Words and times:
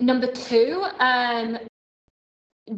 number 0.00 0.30
two, 0.30 0.84
um, 0.98 1.58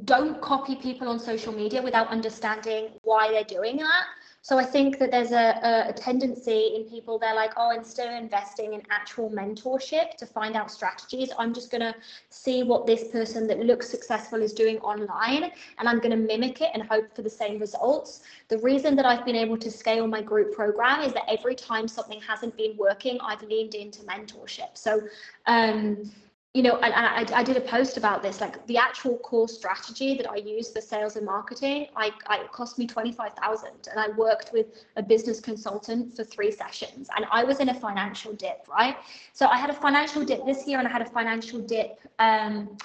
don't 0.04 0.40
copy 0.40 0.74
people 0.74 1.08
on 1.08 1.18
social 1.18 1.52
media 1.52 1.80
without 1.80 2.08
understanding 2.08 2.88
why 3.02 3.30
they're 3.30 3.44
doing 3.44 3.76
that. 3.76 4.04
So 4.42 4.58
I 4.58 4.64
think 4.64 5.00
that 5.00 5.10
there's 5.10 5.32
a, 5.32 5.88
a, 5.88 5.92
tendency 5.92 6.76
in 6.76 6.84
people, 6.84 7.18
they're 7.18 7.34
like, 7.34 7.54
oh, 7.56 7.72
instead 7.72 8.06
of 8.06 8.22
investing 8.22 8.74
in 8.74 8.82
actual 8.90 9.28
mentorship 9.28 10.16
to 10.18 10.26
find 10.26 10.54
out 10.54 10.70
strategies, 10.70 11.30
I'm 11.36 11.52
just 11.52 11.72
going 11.72 11.80
to 11.80 11.92
see 12.30 12.62
what 12.62 12.86
this 12.86 13.08
person 13.08 13.48
that 13.48 13.58
looks 13.58 13.88
successful 13.88 14.40
is 14.42 14.52
doing 14.52 14.78
online 14.78 15.50
and 15.78 15.88
I'm 15.88 15.98
going 15.98 16.12
to 16.12 16.16
mimic 16.16 16.60
it 16.60 16.70
and 16.74 16.84
hope 16.84 17.12
for 17.14 17.22
the 17.22 17.30
same 17.30 17.58
results. 17.58 18.22
The 18.46 18.58
reason 18.58 18.94
that 18.94 19.04
I've 19.04 19.24
been 19.24 19.34
able 19.34 19.56
to 19.58 19.68
scale 19.68 20.06
my 20.06 20.22
group 20.22 20.52
program 20.54 21.00
is 21.00 21.12
that 21.14 21.24
every 21.28 21.56
time 21.56 21.88
something 21.88 22.20
hasn't 22.20 22.56
been 22.56 22.76
working, 22.76 23.18
I've 23.20 23.42
leaned 23.42 23.74
into 23.74 24.02
mentorship. 24.02 24.78
So, 24.78 25.00
um, 25.46 26.08
you 26.56 26.62
know, 26.62 26.76
and, 26.76 26.94
and 26.94 27.06
I, 27.34 27.40
I, 27.40 27.42
did 27.42 27.58
a 27.58 27.60
post 27.60 27.98
about 27.98 28.22
this, 28.22 28.40
like 28.40 28.66
the 28.66 28.78
actual 28.78 29.18
core 29.18 29.46
strategy 29.46 30.16
that 30.16 30.30
I 30.30 30.36
use 30.36 30.72
for 30.72 30.80
sales 30.80 31.16
and 31.16 31.26
marketing, 31.26 31.88
I, 31.94 32.10
I 32.28 32.38
it 32.44 32.50
cost 32.50 32.78
me 32.78 32.86
25,000 32.86 33.68
and 33.90 34.00
I 34.00 34.08
worked 34.16 34.52
with 34.54 34.68
a 34.96 35.02
business 35.02 35.38
consultant 35.38 36.16
for 36.16 36.24
three 36.24 36.50
sessions 36.50 37.10
and 37.14 37.26
I 37.30 37.44
was 37.44 37.60
in 37.60 37.68
a 37.68 37.74
financial 37.74 38.32
dip, 38.32 38.66
right? 38.70 38.96
So 39.34 39.48
I 39.48 39.58
had 39.58 39.68
a 39.68 39.74
financial 39.74 40.24
dip 40.24 40.46
this 40.46 40.66
year 40.66 40.78
and 40.78 40.88
I 40.88 40.90
had 40.90 41.02
a 41.02 41.10
financial 41.10 41.60
dip 41.60 42.00
um, 42.20 42.78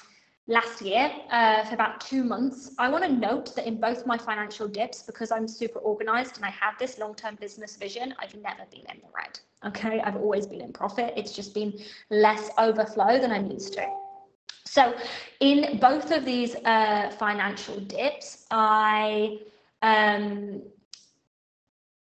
last 0.47 0.81
year 0.81 1.09
uh, 1.29 1.63
for 1.63 1.73
about 1.73 2.01
two 2.01 2.25
months. 2.25 2.71
I 2.77 2.89
want 2.89 3.05
to 3.05 3.13
note 3.13 3.55
that 3.55 3.65
in 3.65 3.79
both 3.79 4.05
my 4.05 4.17
financial 4.17 4.67
dips, 4.67 5.01
because 5.01 5.31
I'm 5.31 5.47
super 5.47 5.79
organized 5.79 6.35
and 6.35 6.43
I 6.43 6.49
have 6.49 6.77
this 6.77 6.99
long 6.99 7.15
term 7.15 7.35
business 7.39 7.77
vision, 7.77 8.13
I've 8.19 8.35
never 8.35 8.63
been 8.69 8.81
in 8.81 8.99
the 8.99 9.11
red. 9.15 9.39
Okay. 9.65 10.01
I've 10.01 10.15
always 10.15 10.47
been 10.47 10.61
in 10.61 10.73
profit. 10.73 11.13
It's 11.15 11.31
just 11.31 11.53
been 11.53 11.79
less 12.09 12.49
overflow 12.57 13.19
than 13.19 13.31
I'm 13.31 13.49
used 13.51 13.73
to. 13.73 13.87
So, 14.65 14.95
in 15.39 15.79
both 15.79 16.11
of 16.11 16.23
these 16.23 16.55
uh, 16.55 17.11
financial 17.19 17.79
dips, 17.79 18.45
I 18.51 19.39
um, 19.81 20.61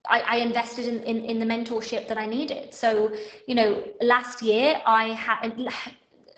I, 0.08 0.20
I, 0.20 0.36
invested 0.38 0.86
in, 0.86 1.02
in, 1.04 1.24
in 1.24 1.38
the 1.38 1.46
mentorship 1.46 2.08
that 2.08 2.18
I 2.18 2.26
needed. 2.26 2.74
So, 2.74 3.12
you 3.46 3.54
know, 3.54 3.84
last 4.00 4.42
year 4.42 4.80
I 4.84 5.08
had 5.08 5.54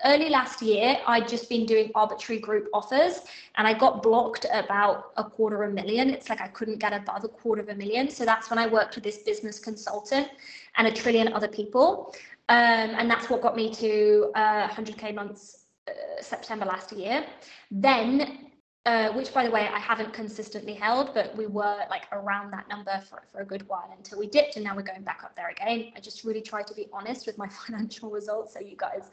early 0.05 0.29
last 0.29 0.63
year, 0.63 0.99
I'd 1.07 1.29
just 1.29 1.49
been 1.49 1.65
doing 1.67 1.91
arbitrary 1.95 2.41
group 2.41 2.69
offers 2.73 3.21
and 3.57 3.67
I 3.67 3.73
got 3.73 4.03
blocked 4.03 4.47
about 4.53 5.13
a 5.17 5.25
quarter 5.25 5.63
of 5.63 5.71
a 5.71 5.75
million. 5.75 6.11
It's 6.11 6.29
like 6.29 6.41
I 6.41 6.49
couldn't 6.49 6.79
get 6.79 6.93
above 6.93 7.25
a 7.25 7.29
quarter 7.29 7.63
of 7.63 7.69
a 7.71 7.75
million. 7.75 8.11
So 8.11 8.25
that's 8.25 8.51
when 8.51 8.59
I 8.59 8.67
worked 8.67 8.97
with 8.97 9.05
this 9.05 9.19
business 9.19 9.59
consultant 9.59 10.29
and 10.77 10.87
a 10.87 10.93
trillion 10.93 11.33
other 11.33 11.49
people. 11.49 12.15
Um, 12.49 12.91
and 12.99 13.11
that's 13.11 13.31
what 13.31 13.41
got 13.41 13.57
me 13.57 13.73
to 13.75 14.31
uh, 14.35 14.69
100K 14.69 15.15
months 15.15 15.67
uh, 15.89 15.93
September 16.21 16.67
last 16.67 16.93
year. 16.93 17.25
Then 17.71 18.51
uh, 18.87 19.11
which 19.13 19.33
by 19.33 19.43
the 19.43 19.51
way 19.51 19.67
I 19.67 19.79
haven't 19.79 20.13
consistently 20.13 20.75
held, 20.75 21.15
but 21.15 21.35
we 21.35 21.47
were 21.47 21.79
like 21.89 22.03
around 22.13 22.51
that 22.51 22.69
number 22.69 23.03
for, 23.09 23.23
for 23.33 23.41
a 23.41 23.45
good 23.45 23.67
while 23.67 23.91
until 23.97 24.19
we 24.19 24.27
dipped, 24.27 24.57
and 24.57 24.65
now 24.65 24.77
we're 24.77 24.83
going 24.83 25.03
back 25.03 25.23
up 25.25 25.35
there 25.35 25.49
again. 25.49 25.91
I 25.97 26.01
just 26.01 26.23
really 26.23 26.43
try 26.43 26.63
to 26.63 26.75
be 26.75 26.89
honest 26.93 27.27
with 27.27 27.39
my 27.39 27.49
financial 27.67 28.11
results 28.11 28.53
so 28.53 28.61
you 28.61 28.77
guys 28.77 29.11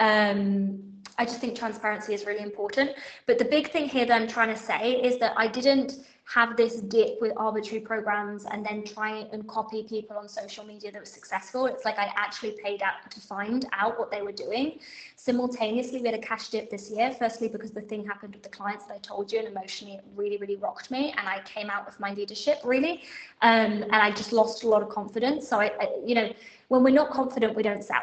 um, 0.00 0.82
I 1.18 1.24
just 1.24 1.40
think 1.40 1.56
transparency 1.56 2.14
is 2.14 2.26
really 2.26 2.42
important. 2.42 2.90
But 3.26 3.38
the 3.38 3.44
big 3.44 3.70
thing 3.70 3.88
here 3.88 4.04
that 4.06 4.20
I'm 4.20 4.28
trying 4.28 4.48
to 4.48 4.60
say 4.60 4.92
is 4.92 5.18
that 5.20 5.34
I 5.36 5.46
didn't 5.46 6.04
have 6.26 6.56
this 6.56 6.80
dip 6.80 7.20
with 7.20 7.32
arbitrary 7.36 7.80
programs 7.80 8.46
and 8.46 8.64
then 8.64 8.82
try 8.82 9.26
and 9.32 9.46
copy 9.46 9.82
people 9.82 10.16
on 10.16 10.28
social 10.28 10.64
media 10.64 10.90
that 10.90 10.98
were 10.98 11.04
successful. 11.04 11.66
It's 11.66 11.84
like 11.84 11.98
I 11.98 12.10
actually 12.16 12.56
paid 12.64 12.82
out 12.82 13.10
to 13.10 13.20
find 13.20 13.66
out 13.72 13.98
what 13.98 14.10
they 14.10 14.22
were 14.22 14.32
doing. 14.32 14.78
Simultaneously, 15.16 16.00
we 16.00 16.06
had 16.06 16.14
a 16.18 16.22
cash 16.22 16.48
dip 16.48 16.70
this 16.70 16.90
year. 16.90 17.14
Firstly, 17.18 17.48
because 17.48 17.72
the 17.72 17.82
thing 17.82 18.06
happened 18.06 18.34
with 18.34 18.42
the 18.42 18.48
clients 18.48 18.86
that 18.86 18.94
I 18.94 18.98
told 18.98 19.30
you, 19.32 19.38
and 19.38 19.48
emotionally, 19.48 19.96
it 19.96 20.04
really, 20.16 20.38
really 20.38 20.56
rocked 20.56 20.90
me. 20.90 21.14
And 21.18 21.28
I 21.28 21.40
came 21.44 21.68
out 21.68 21.84
with 21.84 22.00
my 22.00 22.14
leadership 22.14 22.60
really, 22.64 23.02
um, 23.42 23.82
and 23.82 23.94
I 23.94 24.10
just 24.10 24.32
lost 24.32 24.64
a 24.64 24.68
lot 24.68 24.82
of 24.82 24.88
confidence. 24.88 25.46
So 25.46 25.60
I, 25.60 25.72
I 25.78 25.88
you 26.06 26.14
know, 26.14 26.32
when 26.68 26.82
we're 26.82 26.90
not 26.90 27.10
confident, 27.10 27.54
we 27.54 27.62
don't 27.62 27.84
sell 27.84 28.02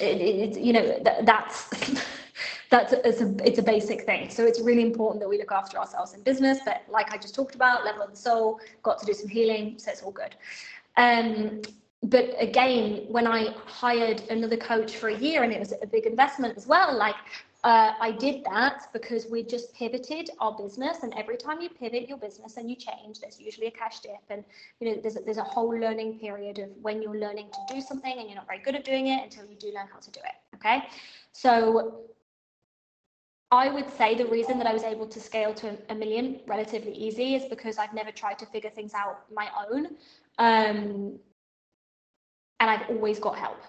it, 0.00 0.56
it, 0.56 0.60
you 0.60 0.72
know 0.72 0.98
that, 1.02 1.26
that's 1.26 1.68
that's 2.70 2.92
a, 2.92 3.06
it's 3.06 3.20
a 3.20 3.34
it's 3.44 3.58
a 3.58 3.62
basic 3.62 4.02
thing 4.02 4.30
so 4.30 4.44
it's 4.44 4.60
really 4.60 4.82
important 4.82 5.20
that 5.20 5.28
we 5.28 5.36
look 5.36 5.52
after 5.52 5.78
ourselves 5.78 6.14
in 6.14 6.22
business 6.22 6.58
but 6.64 6.82
like 6.88 7.12
i 7.12 7.16
just 7.16 7.34
talked 7.34 7.54
about 7.54 7.84
level 7.84 8.02
of 8.02 8.10
the 8.10 8.16
soul 8.16 8.58
got 8.82 8.98
to 8.98 9.04
do 9.04 9.12
some 9.12 9.28
healing 9.28 9.74
so 9.76 9.90
it's 9.90 10.02
all 10.02 10.12
good 10.12 10.34
um 10.96 11.60
but 12.04 12.34
again 12.38 13.04
when 13.08 13.26
i 13.26 13.52
hired 13.66 14.22
another 14.30 14.56
coach 14.56 14.96
for 14.96 15.08
a 15.08 15.18
year 15.18 15.42
and 15.42 15.52
it 15.52 15.58
was 15.58 15.72
a 15.82 15.86
big 15.86 16.06
investment 16.06 16.56
as 16.56 16.66
well 16.66 16.96
like 16.96 17.16
uh, 17.62 17.92
I 18.00 18.12
did 18.12 18.42
that 18.44 18.88
because 18.94 19.26
we 19.30 19.42
just 19.42 19.74
pivoted 19.74 20.30
our 20.40 20.56
business, 20.56 21.02
and 21.02 21.12
every 21.14 21.36
time 21.36 21.60
you 21.60 21.68
pivot 21.68 22.08
your 22.08 22.16
business 22.16 22.56
and 22.56 22.70
you 22.70 22.76
change, 22.76 23.20
there's 23.20 23.38
usually 23.38 23.66
a 23.66 23.70
cash 23.70 24.00
dip, 24.00 24.12
and 24.30 24.42
you 24.80 24.88
know 24.88 25.00
there's 25.02 25.16
a, 25.16 25.20
there's 25.20 25.36
a 25.36 25.44
whole 25.44 25.78
learning 25.78 26.18
period 26.18 26.58
of 26.58 26.70
when 26.80 27.02
you're 27.02 27.18
learning 27.18 27.50
to 27.52 27.74
do 27.74 27.82
something 27.82 28.18
and 28.18 28.28
you're 28.28 28.36
not 28.36 28.46
very 28.46 28.60
good 28.60 28.74
at 28.74 28.82
doing 28.82 29.08
it 29.08 29.24
until 29.24 29.44
you 29.44 29.56
do 29.56 29.66
learn 29.74 29.86
how 29.92 29.98
to 29.98 30.10
do 30.10 30.20
it. 30.20 30.56
Okay, 30.56 30.84
so 31.32 32.00
I 33.52 33.68
would 33.68 33.90
say 33.90 34.14
the 34.14 34.26
reason 34.26 34.58
that 34.58 34.66
I 34.66 34.72
was 34.72 34.84
able 34.84 35.08
to 35.08 35.20
scale 35.20 35.52
to 35.54 35.76
a 35.88 35.94
million 35.94 36.40
relatively 36.46 36.92
easy 36.92 37.34
is 37.34 37.44
because 37.46 37.78
I've 37.78 37.92
never 37.92 38.12
tried 38.12 38.38
to 38.38 38.46
figure 38.46 38.70
things 38.70 38.94
out 38.94 39.24
my 39.32 39.48
own, 39.68 39.86
um, 40.38 41.18
and 42.60 42.70
I've 42.70 42.88
always 42.90 43.18
got 43.18 43.36
help 43.36 43.60